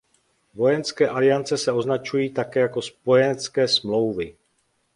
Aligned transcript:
Vojenské 0.53 1.07
aliance 1.09 1.57
se 1.57 1.71
označují 1.71 2.33
také 2.33 2.59
jako 2.59 2.81
spojenecké 2.81 3.67
smlouvy. 3.67 4.35